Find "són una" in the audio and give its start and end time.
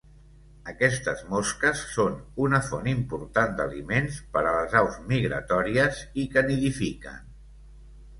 1.89-2.61